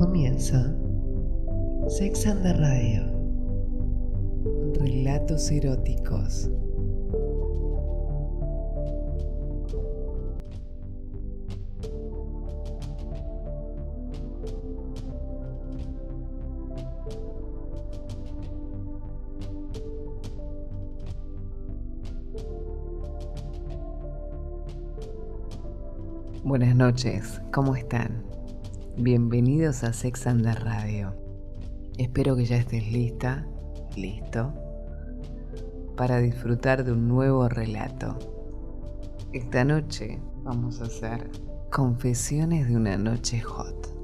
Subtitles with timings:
[0.00, 0.74] Comienza
[1.86, 3.02] Sex and the Radio.
[4.80, 6.48] Relatos eróticos.
[26.42, 28.29] Buenas noches, ¿cómo están?
[29.02, 31.14] Bienvenidos a Sex and the Radio.
[31.96, 33.46] Espero que ya estés lista,
[33.96, 34.52] listo,
[35.96, 38.18] para disfrutar de un nuevo relato.
[39.32, 41.30] Esta noche vamos a hacer
[41.70, 43.99] Confesiones de una noche hot.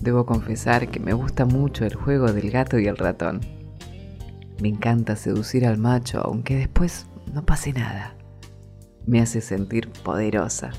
[0.00, 3.40] Debo confesar que me gusta mucho el juego del gato y el ratón.
[4.62, 8.14] Me encanta seducir al macho aunque después no pase nada.
[9.06, 10.70] Me hace sentir poderosa.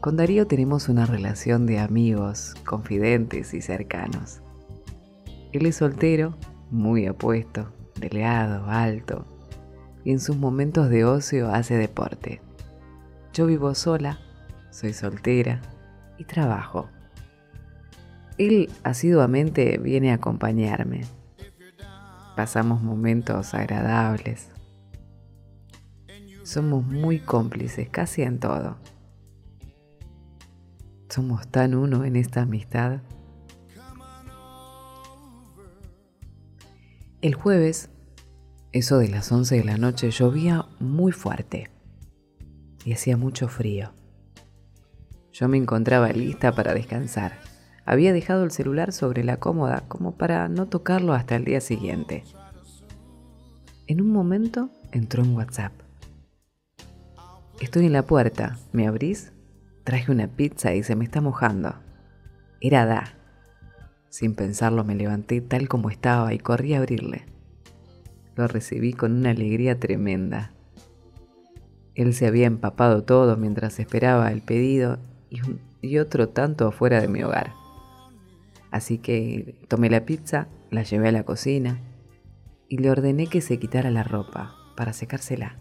[0.00, 4.40] Con Darío tenemos una relación de amigos, confidentes y cercanos.
[5.52, 6.36] Él es soltero,
[6.70, 9.24] muy apuesto, delgado, alto,
[10.04, 12.40] y en sus momentos de ocio hace deporte.
[13.32, 14.20] Yo vivo sola,
[14.70, 15.60] soy soltera,
[16.18, 16.88] y trabajo.
[18.38, 21.02] Él asiduamente viene a acompañarme.
[22.36, 24.50] Pasamos momentos agradables.
[26.42, 28.76] Somos muy cómplices, casi en todo.
[31.08, 33.00] Somos tan uno en esta amistad.
[37.22, 37.88] El jueves,
[38.72, 41.70] eso de las 11 de la noche, llovía muy fuerte
[42.84, 43.92] y hacía mucho frío.
[45.38, 47.32] Yo me encontraba lista para descansar.
[47.84, 52.24] Había dejado el celular sobre la cómoda como para no tocarlo hasta el día siguiente.
[53.86, 55.72] En un momento entró en WhatsApp.
[57.60, 59.34] Estoy en la puerta, ¿me abrís?
[59.84, 61.74] Traje una pizza y se me está mojando.
[62.62, 63.04] Era Da.
[64.08, 67.26] Sin pensarlo me levanté tal como estaba y corrí a abrirle.
[68.36, 70.52] Lo recibí con una alegría tremenda.
[71.94, 74.98] Él se había empapado todo mientras esperaba el pedido
[75.30, 77.52] y, otro tanto afuera de mi hogar.
[78.70, 81.80] Así que tomé la pizza, la llevé a la cocina
[82.68, 85.58] y le ordené que se quitara la ropa para secársela.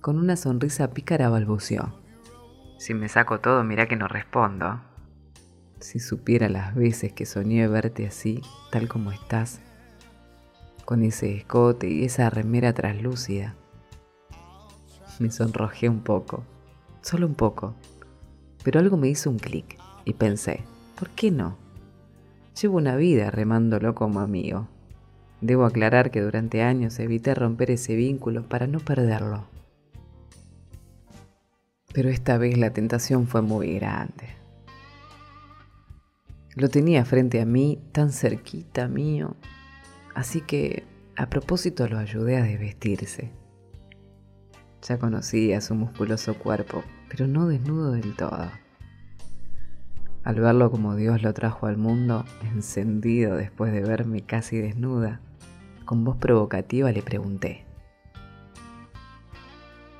[0.00, 2.00] Con una sonrisa pícara balbuceó.
[2.78, 4.80] Si me saco todo, mira que no respondo.
[5.78, 8.40] Si supiera las veces que soñé verte así,
[8.70, 9.60] tal como estás,
[10.84, 13.54] con ese escote y esa remera traslúcida.
[15.18, 16.44] Me sonrojé un poco,
[17.00, 17.74] solo un poco,
[18.62, 20.60] pero algo me hizo un clic y pensé,
[20.98, 21.56] ¿por qué no?
[22.60, 24.68] Llevo una vida remándolo como amigo.
[25.40, 29.44] Debo aclarar que durante años evité romper ese vínculo para no perderlo.
[31.92, 34.28] Pero esta vez la tentación fue muy grande.
[36.54, 39.36] Lo tenía frente a mí, tan cerquita mío,
[40.14, 40.84] así que
[41.16, 43.41] a propósito lo ayudé a desvestirse.
[44.82, 48.50] Ya conocía su musculoso cuerpo, pero no desnudo del todo.
[50.24, 55.20] Al verlo como Dios lo trajo al mundo, encendido después de verme casi desnuda,
[55.84, 57.64] con voz provocativa le pregunté,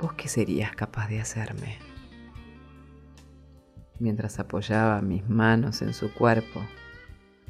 [0.00, 1.78] ¿Vos qué serías capaz de hacerme?
[4.00, 6.60] Mientras apoyaba mis manos en su cuerpo,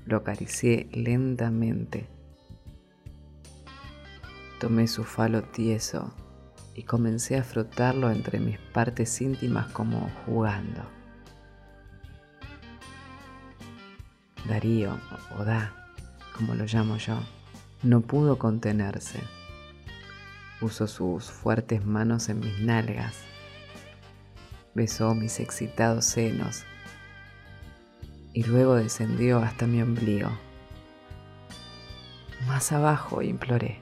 [0.05, 2.07] lo acaricié lentamente.
[4.61, 6.15] Tomé su falo tieso
[6.75, 10.83] y comencé a frotarlo entre mis partes íntimas como jugando.
[14.49, 14.99] Darío,
[15.39, 15.73] o Da,
[16.37, 17.19] como lo llamo yo,
[17.83, 19.21] no pudo contenerse.
[20.61, 23.17] Puso sus fuertes manos en mis nalgas,
[24.75, 26.65] besó mis excitados senos
[28.33, 30.31] y luego descendió hasta mi ombligo.
[32.47, 33.81] Más abajo imploré,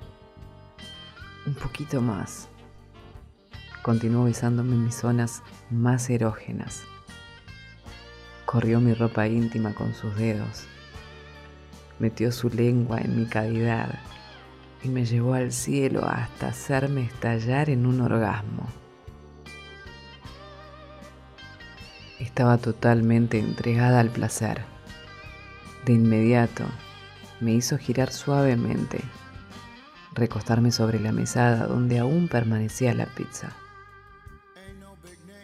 [1.47, 2.49] un poquito más.
[3.83, 6.85] Continuó besándome en mis zonas más erógenas.
[8.47, 10.67] Corrió mi ropa íntima con sus dedos.
[11.99, 13.99] Metió su lengua en mi cavidad
[14.85, 18.69] y me llevó al cielo hasta hacerme estallar en un orgasmo.
[22.21, 24.63] Estaba totalmente entregada al placer.
[25.85, 26.65] De inmediato
[27.41, 29.01] me hizo girar suavemente,
[30.15, 33.57] recostarme sobre la mesada donde aún permanecía la pizza.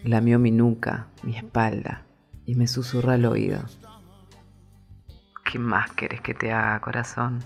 [0.04, 2.06] Lamió mi nuca, mi espalda
[2.46, 3.60] y me susurró al oído.
[5.44, 7.40] ¿Qué más querés que te haga, corazón?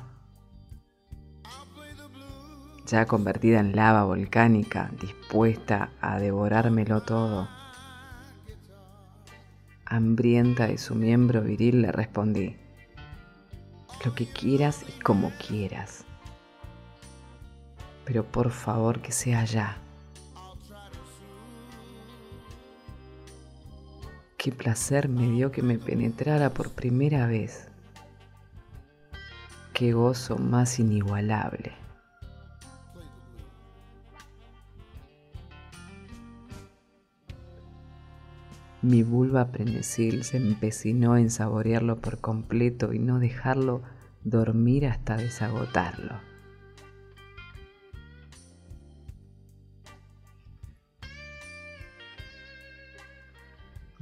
[2.87, 7.49] Ya convertida en lava volcánica, dispuesta a devorármelo todo.
[9.87, 12.57] Hambrienta de su miembro viril le respondí,
[14.05, 16.05] lo que quieras y como quieras,
[18.05, 19.82] pero por favor que sea ya.
[24.43, 27.69] Qué placer me dio que me penetrara por primera vez
[29.73, 31.71] qué gozo más inigualable.
[38.83, 43.83] Mi vulva prenesil se empecinó en saborearlo por completo y no dejarlo
[44.25, 46.32] dormir hasta desagotarlo.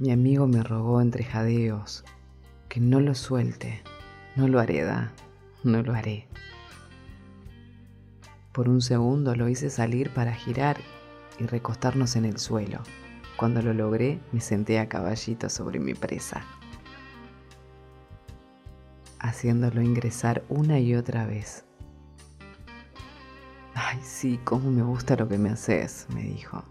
[0.01, 2.03] Mi amigo me rogó entre jadeos
[2.69, 3.83] que no lo suelte,
[4.35, 5.11] no lo haré, da
[5.63, 6.27] no lo haré.
[8.51, 10.77] Por un segundo lo hice salir para girar
[11.37, 12.79] y recostarnos en el suelo.
[13.37, 16.43] Cuando lo logré, me senté a caballito sobre mi presa,
[19.19, 21.63] haciéndolo ingresar una y otra vez.
[23.75, 26.63] Ay, sí, cómo me gusta lo que me haces, me dijo.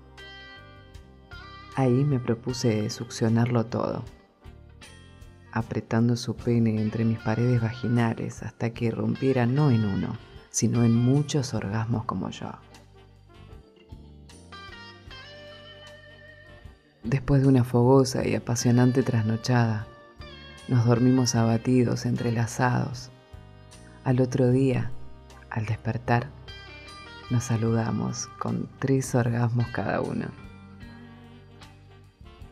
[1.80, 4.04] Ahí me propuse succionarlo todo
[5.50, 10.18] apretando su pene entre mis paredes vaginales hasta que rompiera no en uno,
[10.50, 12.50] sino en muchos orgasmos como yo.
[17.02, 19.86] Después de una fogosa y apasionante trasnochada,
[20.68, 23.10] nos dormimos abatidos, entrelazados.
[24.04, 24.90] Al otro día,
[25.48, 26.28] al despertar,
[27.30, 30.49] nos saludamos con tres orgasmos cada uno.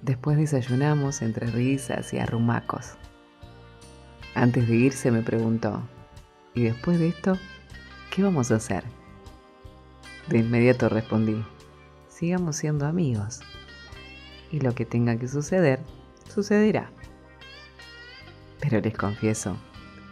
[0.09, 2.95] Después desayunamos entre risas y arrumacos.
[4.35, 5.83] Antes de irse me preguntó,
[6.55, 7.37] ¿y después de esto,
[8.11, 8.85] qué vamos a hacer?
[10.29, 11.45] De inmediato respondí,
[12.09, 13.41] sigamos siendo amigos.
[14.51, 15.81] Y lo que tenga que suceder,
[16.27, 16.91] sucederá.
[18.61, 19.59] Pero les confieso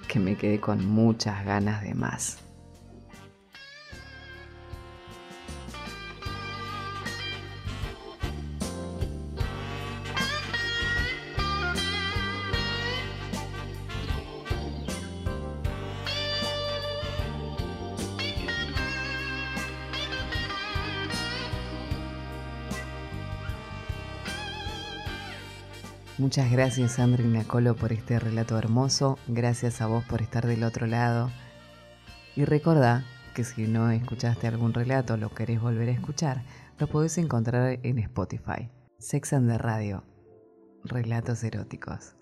[0.08, 2.45] que me quedé con muchas ganas de más.
[26.18, 30.86] Muchas gracias Sandra Nacolo por este relato hermoso, gracias a vos por estar del otro
[30.86, 31.30] lado
[32.34, 33.04] y recordá
[33.34, 36.42] que si no escuchaste algún relato o lo querés volver a escuchar,
[36.78, 38.70] lo podés encontrar en Spotify.
[38.98, 40.04] Sex and the Radio,
[40.84, 42.16] relatos eróticos.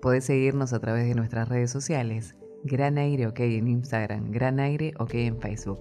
[0.00, 4.94] Podés seguirnos a través de nuestras redes sociales, Gran Aire OK en Instagram, Gran Aire
[4.98, 5.80] OK en Facebook,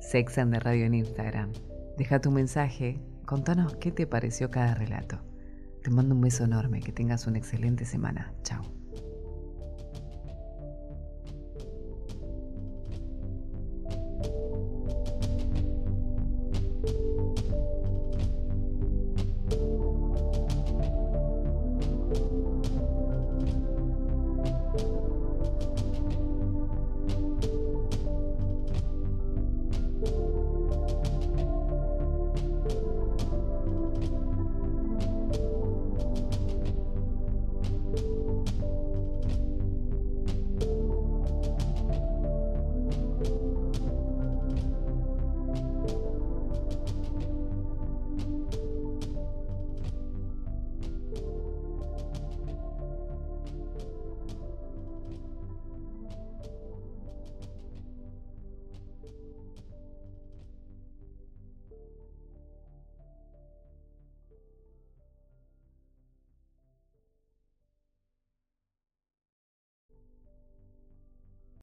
[0.00, 1.50] Sex and the Radio en Instagram.
[1.96, 5.25] Deja tu mensaje, contanos qué te pareció cada relato.
[5.86, 8.34] Te mando un beso enorme, que tengas una excelente semana.
[8.42, 8.75] Chao.